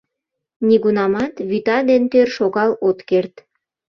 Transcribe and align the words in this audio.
Нигунамат 0.67 1.33
вӱта 1.49 1.77
ден 1.89 2.03
тӧр 2.11 2.27
шогал 2.37 2.71
от 2.87 2.99
керт! 3.09 3.33